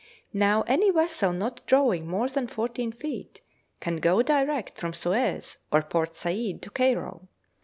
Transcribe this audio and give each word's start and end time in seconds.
Now 0.33 0.63
any 0.63 0.89
vessel 0.89 1.31
not 1.31 1.61
drawing 1.67 2.07
more 2.07 2.27
than 2.27 2.47
fourteen 2.47 2.91
feet 2.91 3.39
can 3.79 3.97
go 3.97 4.23
direct 4.23 4.79
from 4.79 4.95
Suez 4.95 5.59
or 5.71 5.83
Port 5.83 6.15
Said 6.15 6.63
to 6.63 6.71
Cairo. 6.71 7.27